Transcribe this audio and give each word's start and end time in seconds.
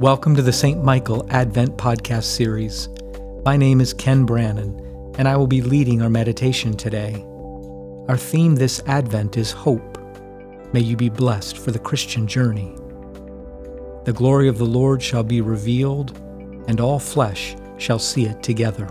Welcome 0.00 0.36
to 0.36 0.42
the 0.42 0.52
St. 0.52 0.80
Michael 0.84 1.26
Advent 1.28 1.76
Podcast 1.76 2.22
Series. 2.22 2.88
My 3.44 3.56
name 3.56 3.80
is 3.80 3.92
Ken 3.92 4.24
Brannon, 4.24 4.78
and 5.18 5.26
I 5.26 5.36
will 5.36 5.48
be 5.48 5.60
leading 5.60 6.02
our 6.02 6.08
meditation 6.08 6.76
today. 6.76 7.24
Our 8.06 8.16
theme 8.16 8.54
this 8.54 8.80
Advent 8.86 9.36
is 9.36 9.50
hope. 9.50 9.98
May 10.72 10.82
you 10.82 10.96
be 10.96 11.08
blessed 11.08 11.58
for 11.58 11.72
the 11.72 11.80
Christian 11.80 12.28
journey. 12.28 12.76
The 14.04 14.12
glory 14.14 14.46
of 14.46 14.58
the 14.58 14.66
Lord 14.66 15.02
shall 15.02 15.24
be 15.24 15.40
revealed, 15.40 16.16
and 16.68 16.80
all 16.80 17.00
flesh 17.00 17.56
shall 17.78 17.98
see 17.98 18.26
it 18.26 18.40
together. 18.40 18.86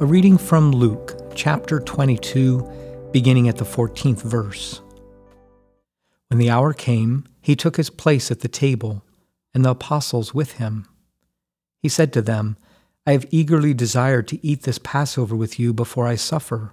A 0.00 0.04
reading 0.04 0.36
from 0.36 0.72
Luke, 0.72 1.36
chapter 1.36 1.78
22, 1.78 3.08
beginning 3.12 3.48
at 3.48 3.58
the 3.58 3.64
14th 3.64 4.22
verse. 4.22 4.80
When 6.30 6.40
the 6.40 6.50
hour 6.50 6.72
came, 6.72 7.28
he 7.44 7.54
took 7.54 7.76
his 7.76 7.90
place 7.90 8.30
at 8.30 8.40
the 8.40 8.48
table, 8.48 9.04
and 9.52 9.66
the 9.66 9.70
apostles 9.70 10.32
with 10.32 10.52
him. 10.52 10.88
He 11.82 11.90
said 11.90 12.10
to 12.14 12.22
them, 12.22 12.56
I 13.06 13.12
have 13.12 13.26
eagerly 13.30 13.74
desired 13.74 14.26
to 14.28 14.44
eat 14.44 14.62
this 14.62 14.78
Passover 14.78 15.36
with 15.36 15.58
you 15.58 15.74
before 15.74 16.06
I 16.06 16.14
suffer. 16.14 16.72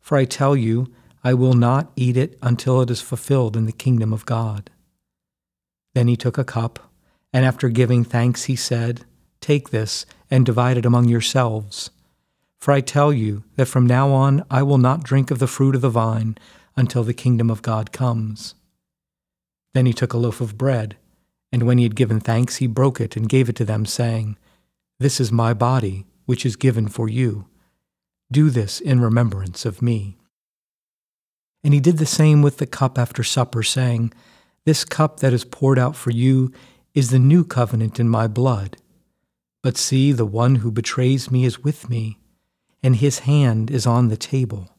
For 0.00 0.18
I 0.18 0.24
tell 0.24 0.56
you, 0.56 0.92
I 1.22 1.34
will 1.34 1.52
not 1.52 1.92
eat 1.94 2.16
it 2.16 2.36
until 2.42 2.80
it 2.80 2.90
is 2.90 3.00
fulfilled 3.00 3.56
in 3.56 3.66
the 3.66 3.72
kingdom 3.72 4.12
of 4.12 4.26
God. 4.26 4.68
Then 5.94 6.08
he 6.08 6.16
took 6.16 6.38
a 6.38 6.44
cup, 6.44 6.90
and 7.32 7.44
after 7.44 7.68
giving 7.68 8.02
thanks, 8.02 8.44
he 8.44 8.56
said, 8.56 9.04
Take 9.40 9.70
this 9.70 10.06
and 10.28 10.44
divide 10.44 10.76
it 10.76 10.84
among 10.84 11.08
yourselves. 11.08 11.90
For 12.58 12.72
I 12.72 12.80
tell 12.80 13.12
you 13.12 13.44
that 13.54 13.66
from 13.66 13.86
now 13.86 14.10
on 14.10 14.42
I 14.50 14.64
will 14.64 14.78
not 14.78 15.04
drink 15.04 15.30
of 15.30 15.38
the 15.38 15.46
fruit 15.46 15.76
of 15.76 15.82
the 15.82 15.88
vine 15.88 16.36
until 16.76 17.04
the 17.04 17.14
kingdom 17.14 17.48
of 17.48 17.62
God 17.62 17.92
comes. 17.92 18.56
Then 19.74 19.86
he 19.86 19.92
took 19.92 20.12
a 20.12 20.18
loaf 20.18 20.40
of 20.40 20.58
bread, 20.58 20.96
and 21.52 21.64
when 21.64 21.78
he 21.78 21.84
had 21.84 21.96
given 21.96 22.20
thanks, 22.20 22.56
he 22.56 22.66
broke 22.66 23.00
it 23.00 23.16
and 23.16 23.28
gave 23.28 23.48
it 23.48 23.56
to 23.56 23.64
them, 23.64 23.86
saying, 23.86 24.36
This 24.98 25.20
is 25.20 25.32
my 25.32 25.54
body, 25.54 26.06
which 26.26 26.44
is 26.44 26.56
given 26.56 26.88
for 26.88 27.08
you. 27.08 27.46
Do 28.32 28.50
this 28.50 28.80
in 28.80 29.00
remembrance 29.00 29.64
of 29.64 29.82
me. 29.82 30.16
And 31.62 31.74
he 31.74 31.80
did 31.80 31.98
the 31.98 32.06
same 32.06 32.42
with 32.42 32.58
the 32.58 32.66
cup 32.66 32.98
after 32.98 33.22
supper, 33.22 33.62
saying, 33.62 34.12
This 34.64 34.84
cup 34.84 35.20
that 35.20 35.32
is 35.32 35.44
poured 35.44 35.78
out 35.78 35.96
for 35.96 36.10
you 36.10 36.52
is 36.94 37.10
the 37.10 37.18
new 37.18 37.44
covenant 37.44 38.00
in 38.00 38.08
my 38.08 38.26
blood. 38.26 38.76
But 39.62 39.76
see, 39.76 40.12
the 40.12 40.26
one 40.26 40.56
who 40.56 40.70
betrays 40.70 41.30
me 41.30 41.44
is 41.44 41.62
with 41.62 41.90
me, 41.90 42.18
and 42.82 42.96
his 42.96 43.20
hand 43.20 43.70
is 43.70 43.86
on 43.86 44.08
the 44.08 44.16
table. 44.16 44.70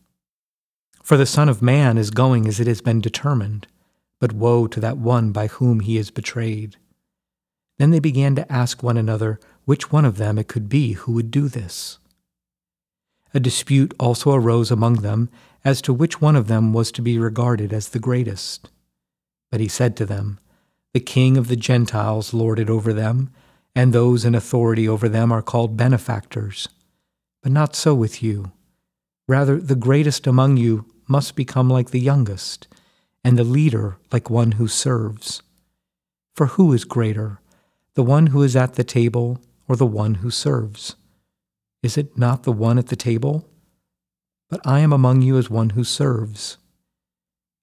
For 1.04 1.18
the 1.18 1.26
Son 1.26 1.50
of 1.50 1.62
Man 1.62 1.98
is 1.98 2.10
going 2.10 2.48
as 2.48 2.60
it 2.60 2.68
has 2.68 2.82
been 2.82 3.02
determined 3.02 3.68
but 4.22 4.32
woe 4.34 4.68
to 4.68 4.80
that 4.80 5.00
one 5.00 5.32
by 5.32 5.48
whom 5.48 5.80
he 5.80 5.98
is 5.98 6.12
betrayed. 6.12 6.78
Then 7.80 7.90
they 7.90 8.00
began 8.00 8.36
to 8.36 8.50
ask 8.52 8.84
one 8.84 8.96
another 8.96 9.40
which 9.66 9.92
one 9.92 10.06
of 10.06 10.18
them 10.18 10.38
it 10.38 10.48
could 10.48 10.70
be 10.70 10.94
who 10.94 11.14
would 11.14 11.32
do 11.32 11.50
this. 11.50 11.98
A 13.34 13.40
dispute 13.40 13.96
also 14.00 14.34
arose 14.34 14.70
among 14.70 14.98
them 14.98 15.30
as 15.66 15.82
to 15.82 15.94
which 15.94 16.22
one 16.22 16.36
of 16.36 16.48
them 16.48 16.72
was 16.72 16.92
to 16.92 17.02
be 17.02 17.18
regarded 17.18 17.74
as 17.74 17.90
the 17.90 18.00
greatest. 18.00 18.70
But 19.50 19.60
he 19.60 19.68
said 19.68 19.98
to 19.98 20.06
them, 20.06 20.40
The 20.94 21.00
king 21.00 21.36
of 21.36 21.48
the 21.48 21.56
Gentiles 21.56 22.32
lorded 22.32 22.70
over 22.70 22.94
them, 22.94 23.32
and 23.76 23.92
those 23.92 24.24
in 24.24 24.36
authority 24.36 24.88
over 24.88 25.10
them 25.10 25.32
are 25.32 25.42
called 25.42 25.76
benefactors. 25.78 26.70
But 27.42 27.54
not 27.54 27.76
so 27.76 27.96
with 27.96 28.22
you. 28.22 28.52
Rather, 29.28 29.58
the 29.58 29.76
greatest 29.76 30.28
among 30.28 30.58
you 30.58 30.86
must 31.08 31.36
become 31.36 31.70
like 31.70 31.90
the 31.90 32.00
youngest 32.00 32.68
and 33.24 33.38
the 33.38 33.44
leader 33.44 33.98
like 34.12 34.30
one 34.30 34.54
who 34.54 34.68
serves. 34.68 35.42
For 36.36 36.48
who 36.48 36.74
is 36.74 36.86
greater, 36.86 37.40
the 37.94 38.04
one 38.04 38.28
who 38.28 38.42
is 38.42 38.56
at 38.56 38.76
the 38.76 38.84
table 38.84 39.42
or 39.68 39.76
the 39.76 39.86
one 39.86 40.16
who 40.16 40.32
serves? 40.32 40.96
Is 41.84 41.98
it 41.98 42.18
not 42.18 42.44
the 42.44 42.52
one 42.52 42.78
at 42.78 42.88
the 42.88 42.96
table? 42.96 43.48
But 44.50 44.62
I 44.66 44.80
am 44.80 44.94
among 44.94 45.22
you 45.22 45.38
as 45.38 45.50
one 45.50 45.72
who 45.72 45.84
serves. 45.84 46.58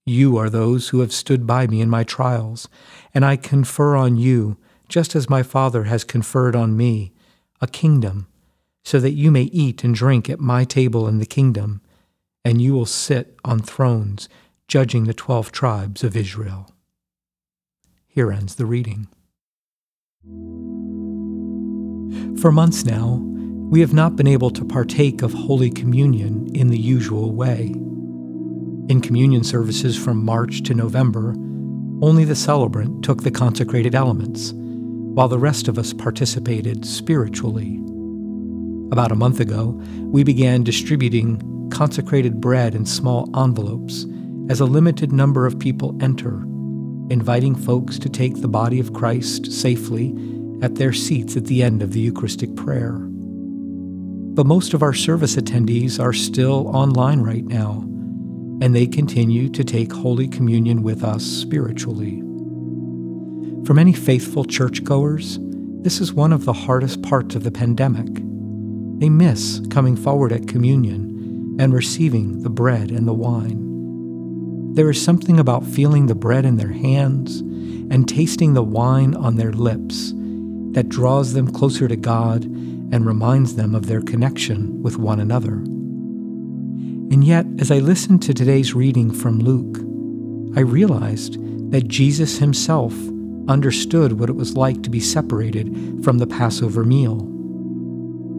You 0.07 0.37
are 0.39 0.49
those 0.49 0.89
who 0.89 1.01
have 1.01 1.13
stood 1.13 1.47
by 1.47 1.67
me 1.67 1.81
in 1.81 1.91
my 1.91 2.03
trials, 2.03 2.69
and 3.13 3.25
I 3.25 3.37
confer 3.37 3.95
on 3.95 4.17
you, 4.17 4.57
just 4.89 5.15
as 5.15 5.29
my 5.29 5.43
Father 5.43 5.85
has 5.85 6.03
conferred 6.03 6.57
on 6.57 6.77
me, 6.77 7.13
a 7.61 7.67
kingdom, 7.67 8.27
so 8.83 9.01
that 9.01 9.13
you 9.13 9.31
may 9.31 9.43
eat 9.43 9.85
and 9.85 9.95
drink 9.95 10.31
at 10.31 10.41
my 10.41 10.65
table 10.65 11.07
in 11.07 11.19
the 11.19 11.27
kingdom, 11.27 11.83
and 12.43 12.63
you 12.63 12.73
will 12.73 12.87
sit 12.87 13.39
on 13.45 13.61
thrones 13.61 14.31
judging 14.69 15.05
the 15.05 15.15
twelve 15.15 15.51
tribes 15.51 16.05
of 16.05 16.15
Israel. 16.15 16.71
Here 18.06 18.31
ends 18.31 18.56
the 18.56 18.67
reading. 18.67 19.09
For 22.39 22.53
months 22.53 22.84
now, 22.84 23.23
we 23.71 23.81
have 23.81 23.95
not 23.95 24.15
been 24.15 24.27
able 24.27 24.51
to 24.51 24.67
partake 24.67 25.23
of 25.23 25.33
Holy 25.33 25.71
Communion 25.71 26.55
in 26.55 26.69
the 26.69 26.79
usual 26.79 27.33
way. 27.33 27.69
In 28.91 29.01
communion 29.03 29.43
services 29.43 29.97
from 29.97 30.23
March 30.23 30.62
to 30.65 30.75
November, 30.75 31.35
only 32.03 32.27
the 32.27 32.37
celebrant 32.37 33.03
took 33.03 33.23
the 33.23 33.31
consecrated 33.31 33.95
elements, 33.95 34.53
while 34.53 35.29
the 35.29 35.39
rest 35.39 35.67
of 35.69 35.79
us 35.79 35.95
participated 35.95 36.85
spiritually. 36.85 37.81
About 38.93 39.12
a 39.12 39.17
month 39.17 39.41
ago, 39.41 39.81
we 40.03 40.25
began 40.25 40.62
distributing 40.62 41.71
consecrated 41.73 42.39
bread 42.39 42.75
in 42.75 42.85
small 42.85 43.31
envelopes 43.35 44.05
as 44.49 44.61
a 44.61 44.67
limited 44.67 45.13
number 45.13 45.47
of 45.47 45.59
people 45.59 45.97
enter, 46.01 46.43
inviting 47.11 47.55
folks 47.55 47.99
to 47.99 48.09
take 48.09 48.41
the 48.41 48.49
body 48.49 48.81
of 48.81 48.95
Christ 48.95 49.53
safely 49.53 50.17
at 50.63 50.77
their 50.77 50.93
seats 50.93 51.37
at 51.37 51.45
the 51.45 51.63
end 51.63 51.83
of 51.83 51.93
the 51.93 52.01
Eucharistic 52.01 52.55
prayer. 52.57 52.93
But 52.93 54.47
most 54.47 54.73
of 54.73 54.83
our 54.83 54.95
service 54.95 55.37
attendees 55.37 56.03
are 56.03 56.13
still 56.13 56.69
online 56.69 57.21
right 57.21 57.45
now, 57.45 57.81
and 58.61 58.75
they 58.75 58.87
continue 58.87 59.49
to 59.51 59.65
take 59.65 59.93
Holy 59.93 60.29
Communion 60.29 60.83
with 60.83 61.05
us 61.05 61.25
spiritually. 61.25 62.23
For 63.67 63.75
many 63.75 63.93
faithful 63.93 64.45
churchgoers, 64.45 65.39
this 65.83 66.01
is 66.01 66.13
one 66.13 66.33
of 66.33 66.45
the 66.45 66.53
hardest 66.53 67.03
parts 67.03 67.35
of 67.35 67.45
the 67.45 67.51
pandemic. 67.51 68.09
They 68.99 69.11
miss 69.11 69.61
coming 69.71 69.95
forward 69.97 70.33
at 70.33 70.49
communion 70.49 71.57
and 71.61 71.75
receiving 71.75 72.43
the 72.43 72.51
bread 72.51 72.91
and 72.91 73.07
the 73.07 73.15
wine. 73.15 73.69
There 74.78 74.91
is 74.91 75.03
something 75.03 75.41
about 75.41 75.66
feeling 75.66 76.06
the 76.06 76.15
bread 76.15 76.44
in 76.44 76.56
their 76.56 76.71
hands 76.71 77.41
and 77.41 78.09
tasting 78.09 78.55
the 78.55 78.62
wine 78.62 79.16
on 79.16 79.34
their 79.34 79.50
lips 79.50 80.12
that 80.71 80.89
draws 80.89 81.33
them 81.33 81.50
closer 81.50 81.89
to 81.89 81.97
God 81.97 82.44
and 82.44 83.05
reminds 83.05 83.56
them 83.56 83.75
of 83.75 83.87
their 83.87 84.00
connection 84.00 84.81
with 84.81 84.97
one 84.97 85.19
another. 85.19 85.55
And 85.55 87.25
yet, 87.25 87.44
as 87.59 87.72
I 87.72 87.78
listened 87.78 88.22
to 88.22 88.33
today's 88.33 88.72
reading 88.72 89.11
from 89.11 89.41
Luke, 89.41 89.78
I 90.56 90.61
realized 90.61 91.38
that 91.72 91.88
Jesus 91.88 92.38
himself 92.38 92.94
understood 93.49 94.21
what 94.21 94.31
it 94.31 94.37
was 94.37 94.56
like 94.56 94.84
to 94.84 94.91
be 94.91 95.00
separated 95.00 96.05
from 96.05 96.19
the 96.19 96.27
Passover 96.28 96.84
meal. 96.84 97.28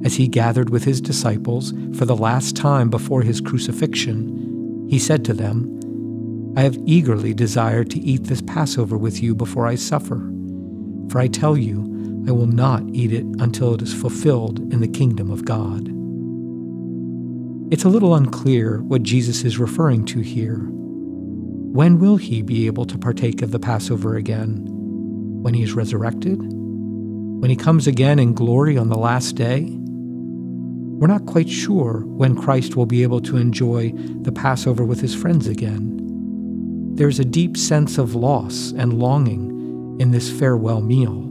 As 0.06 0.16
he 0.16 0.30
gathered 0.30 0.70
with 0.70 0.86
his 0.86 1.02
disciples 1.02 1.74
for 1.98 2.06
the 2.06 2.16
last 2.16 2.56
time 2.56 2.90
before 2.90 3.24
his 3.24 3.42
crucifixion, 3.42 4.88
he 4.90 4.98
said 4.98 5.26
to 5.26 5.34
them, 5.34 5.76
I 6.56 6.62
have 6.62 6.78
eagerly 6.86 7.34
desired 7.34 7.90
to 7.92 8.00
eat 8.00 8.26
this 8.26 8.42
Passover 8.42 8.98
with 8.98 9.22
you 9.22 9.36
before 9.36 9.68
I 9.68 9.76
suffer. 9.76 10.18
For 11.10 11.20
I 11.20 11.28
tell 11.28 11.56
you, 11.56 11.84
I 12.28 12.32
will 12.32 12.48
not 12.48 12.84
eat 12.92 13.14
it 13.14 13.26
until 13.40 13.76
it 13.76 13.82
is 13.82 13.94
fulfilled 13.94 14.60
in 14.74 14.82
the 14.82 14.88
kingdom 14.88 15.32
of 15.32 15.46
God. 15.46 15.88
It's 17.72 17.84
a 17.84 17.90
little 17.90 18.16
unclear 18.16 18.82
what 18.82 19.04
Jesus 19.04 19.44
is 19.44 19.60
referring 19.60 20.06
to 20.06 20.22
here. 20.22 20.58
When 20.58 22.00
will 22.00 22.18
he 22.18 22.42
be 22.42 22.66
able 22.66 22.86
to 22.86 22.98
partake 22.98 23.42
of 23.42 23.52
the 23.52 23.60
Passover 23.60 24.16
again? 24.16 24.66
When 24.68 25.54
he 25.54 25.62
is 25.62 25.74
resurrected? 25.74 26.40
When 26.42 27.50
he 27.50 27.56
comes 27.56 27.86
again 27.86 28.18
in 28.18 28.34
glory 28.34 28.76
on 28.76 28.90
the 28.90 28.98
last 28.98 29.34
day? 29.34 29.68
We're 29.70 31.08
not 31.08 31.28
quite 31.28 31.48
sure 31.48 32.04
when 32.06 32.36
Christ 32.36 32.76
will 32.76 32.88
be 32.88 33.04
able 33.04 33.22
to 33.22 33.38
enjoy 33.38 33.92
the 34.22 34.32
Passover 34.32 34.84
with 34.84 35.00
his 35.00 35.16
friends 35.16 35.48
again 35.48 35.99
there's 37.00 37.18
a 37.18 37.24
deep 37.24 37.56
sense 37.56 37.98
of 37.98 38.14
loss 38.14 38.74
and 38.74 39.00
longing 39.00 39.98
in 40.02 40.12
this 40.12 40.30
farewell 40.30 40.82
meal. 40.82 41.30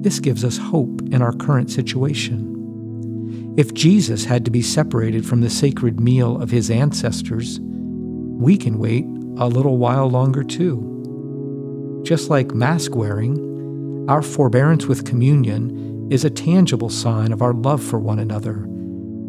This 0.00 0.20
gives 0.20 0.42
us 0.42 0.56
hope 0.56 1.02
in 1.12 1.20
our 1.20 1.34
current 1.34 1.70
situation. 1.70 3.54
If 3.58 3.74
Jesus 3.74 4.24
had 4.24 4.46
to 4.46 4.50
be 4.50 4.62
separated 4.62 5.26
from 5.26 5.42
the 5.42 5.50
sacred 5.50 6.00
meal 6.00 6.40
of 6.40 6.50
his 6.50 6.70
ancestors, 6.70 7.60
we 7.60 8.56
can 8.56 8.78
wait 8.78 9.04
a 9.36 9.48
little 9.48 9.76
while 9.76 10.08
longer 10.08 10.44
too. 10.44 12.00
Just 12.06 12.30
like 12.30 12.54
mask 12.54 12.96
wearing, 12.96 14.06
our 14.08 14.22
forbearance 14.22 14.86
with 14.86 15.04
communion 15.04 16.08
is 16.10 16.24
a 16.24 16.30
tangible 16.30 16.88
sign 16.88 17.32
of 17.32 17.42
our 17.42 17.52
love 17.52 17.82
for 17.84 17.98
one 17.98 18.18
another 18.18 18.64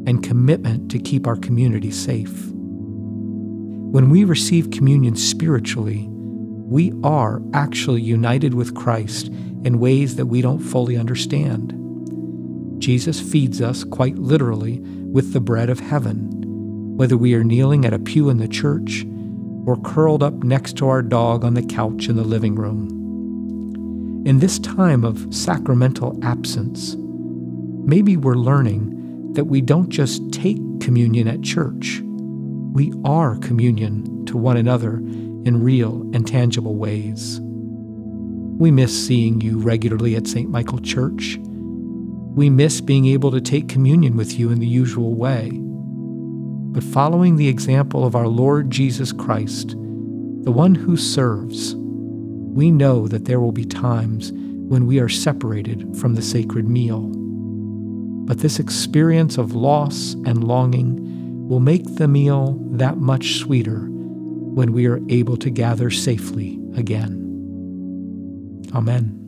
and 0.08 0.24
commitment 0.24 0.90
to 0.92 1.00
keep 1.00 1.28
our 1.28 1.36
community 1.36 1.92
safe. 1.92 2.55
When 3.96 4.10
we 4.10 4.26
receive 4.26 4.72
communion 4.72 5.16
spiritually, 5.16 6.06
we 6.10 6.92
are 7.06 7.42
actually 7.54 8.02
united 8.02 8.54
with 8.54 8.76
Christ 8.76 9.28
in 9.64 9.80
ways 9.80 10.18
that 10.18 10.26
we 10.26 10.42
don't 10.42 10.60
fully 10.60 10.98
understand. 10.98 11.74
Jesus 12.78 13.22
feeds 13.22 13.62
us 13.62 13.86
quite 13.86 14.18
literally 14.18 14.82
with 14.82 15.32
the 15.32 15.40
bread 15.40 15.70
of 15.70 15.80
heaven, 15.80 16.28
whether 16.98 17.16
we 17.16 17.36
are 17.36 17.44
kneeling 17.46 17.86
at 17.86 17.94
a 17.94 18.00
pew 18.00 18.30
in 18.30 18.38
the 18.38 18.50
church 18.50 19.06
or 19.66 19.78
curled 19.78 20.24
up 20.24 20.44
next 20.44 20.76
to 20.76 20.90
our 20.90 21.02
dog 21.02 21.46
on 21.46 21.54
the 21.54 21.64
couch 21.64 22.10
in 22.10 22.18
the 22.18 22.26
living 22.26 22.56
room. 22.56 22.90
In 24.26 24.40
this 24.40 24.60
time 24.60 25.06
of 25.06 25.34
sacramental 25.34 26.20
absence, 26.22 26.98
maybe 26.98 28.18
we're 28.18 28.36
learning 28.36 29.32
that 29.36 29.46
we 29.46 29.62
don't 29.62 29.88
just 29.88 30.34
take 30.34 30.58
communion 30.82 31.30
at 31.30 31.44
church, 31.44 32.02
we 32.76 32.92
are 33.06 33.38
communion 33.38 34.26
to 34.26 34.36
one 34.36 34.58
another 34.58 34.98
in 34.98 35.64
real 35.64 36.02
and 36.14 36.28
tangible 36.28 36.76
ways. 36.76 37.40
We 37.42 38.70
miss 38.70 39.08
seeing 39.08 39.40
you 39.40 39.60
regularly 39.60 40.18
at 40.18 40.28
St. 40.28 40.50
Michael 40.50 40.80
Church. 40.80 41.40
We 41.40 42.50
miss 42.50 42.82
being 42.82 43.06
able 43.06 43.32
to 43.32 43.40
take 43.40 43.70
communion 43.70 44.18
with 44.18 44.38
you 44.38 44.52
in 44.52 44.60
the 44.60 44.68
usual 44.68 45.14
way. 45.14 45.52
But 45.54 46.84
following 46.84 47.38
the 47.38 47.48
example 47.48 48.04
of 48.04 48.14
our 48.14 48.28
Lord 48.28 48.72
Jesus 48.72 49.14
Christ, 49.14 49.70
the 49.70 50.52
one 50.52 50.76
who 50.76 50.98
serves, 50.98 51.76
we 51.78 52.72
know 52.72 53.08
that 53.08 53.24
there 53.24 53.40
will 53.40 53.54
be 53.54 53.64
times 53.64 54.34
when 54.34 54.86
we 54.86 55.00
are 55.00 55.08
separated 55.08 55.96
from 55.96 56.16
the 56.16 56.22
sacred 56.22 56.68
meal. 56.68 57.10
But 58.26 58.40
this 58.40 58.60
experience 58.60 59.38
of 59.38 59.56
loss 59.56 60.16
and 60.26 60.44
longing 60.44 61.06
will 61.48 61.60
make 61.60 61.96
the 61.96 62.08
meal 62.08 62.58
that 62.72 62.98
much 62.98 63.36
sweeter 63.36 63.88
when 63.90 64.74
we 64.74 64.88
are 64.88 65.00
able 65.10 65.38
to 65.38 65.50
gather 65.50 65.92
safely 65.92 66.60
again. 66.76 67.22
Amen. 68.74 69.22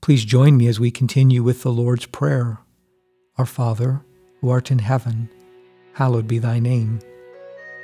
Please 0.00 0.24
join 0.24 0.56
me 0.56 0.66
as 0.66 0.80
we 0.80 0.90
continue 0.90 1.42
with 1.42 1.62
the 1.62 1.72
Lord's 1.72 2.06
Prayer. 2.06 2.58
Our 3.36 3.46
Father, 3.46 4.02
who 4.40 4.50
art 4.50 4.70
in 4.70 4.78
heaven, 4.78 5.28
hallowed 5.94 6.26
be 6.26 6.38
thy 6.38 6.58
name. 6.58 7.00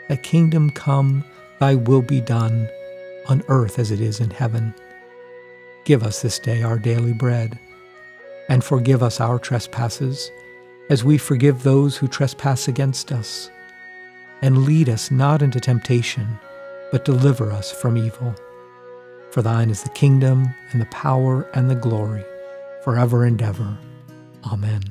Thy 0.08 0.16
kingdom 0.16 0.70
come, 0.70 1.24
thy 1.58 1.74
will 1.74 2.02
be 2.02 2.20
done, 2.20 2.68
on 3.28 3.42
earth 3.48 3.78
as 3.78 3.90
it 3.90 4.00
is 4.00 4.20
in 4.20 4.30
heaven. 4.30 4.74
Give 5.84 6.02
us 6.02 6.22
this 6.22 6.38
day 6.38 6.62
our 6.62 6.78
daily 6.78 7.12
bread 7.12 7.58
and 8.48 8.62
forgive 8.62 9.02
us 9.02 9.20
our 9.20 9.38
trespasses, 9.38 10.30
as 10.90 11.04
we 11.04 11.18
forgive 11.18 11.62
those 11.62 11.96
who 11.96 12.08
trespass 12.08 12.68
against 12.68 13.12
us. 13.12 13.50
And 14.42 14.64
lead 14.64 14.88
us 14.88 15.10
not 15.10 15.42
into 15.42 15.60
temptation, 15.60 16.38
but 16.92 17.04
deliver 17.04 17.50
us 17.50 17.72
from 17.72 17.96
evil. 17.96 18.34
For 19.32 19.42
thine 19.42 19.70
is 19.70 19.82
the 19.82 19.90
kingdom, 19.90 20.54
and 20.72 20.80
the 20.80 20.86
power, 20.86 21.42
and 21.54 21.70
the 21.70 21.74
glory, 21.74 22.24
forever 22.84 23.24
and 23.24 23.40
ever. 23.40 23.76
Amen. 24.44 24.82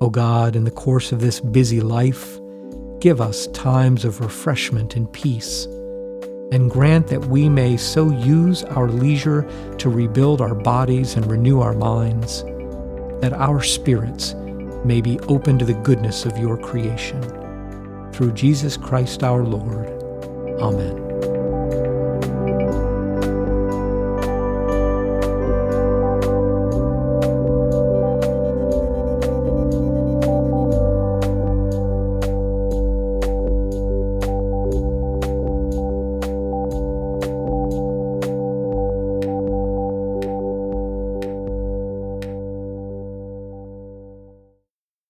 O 0.00 0.10
God, 0.10 0.56
in 0.56 0.64
the 0.64 0.70
course 0.70 1.12
of 1.12 1.20
this 1.20 1.40
busy 1.40 1.80
life, 1.80 2.38
give 3.00 3.20
us 3.20 3.46
times 3.48 4.04
of 4.04 4.20
refreshment 4.20 4.96
and 4.96 5.10
peace 5.12 5.66
and 6.52 6.70
grant 6.70 7.08
that 7.08 7.26
we 7.26 7.48
may 7.48 7.76
so 7.76 8.10
use 8.10 8.62
our 8.64 8.88
leisure 8.88 9.42
to 9.78 9.88
rebuild 9.88 10.40
our 10.40 10.54
bodies 10.54 11.14
and 11.14 11.28
renew 11.28 11.60
our 11.60 11.74
minds, 11.74 12.44
that 13.20 13.32
our 13.32 13.62
spirits 13.62 14.34
may 14.84 15.00
be 15.00 15.18
open 15.20 15.58
to 15.58 15.64
the 15.64 15.74
goodness 15.74 16.24
of 16.24 16.36
your 16.38 16.56
creation. 16.56 17.20
Through 18.12 18.32
Jesus 18.32 18.76
Christ 18.76 19.22
our 19.22 19.44
Lord. 19.44 19.88
Amen. 20.60 21.05